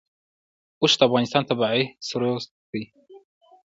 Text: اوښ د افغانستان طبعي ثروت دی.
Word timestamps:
اوښ 0.81 0.93
د 0.99 1.01
افغانستان 1.07 1.43
طبعي 1.49 1.81
ثروت 2.07 2.45
دی. 2.71 2.83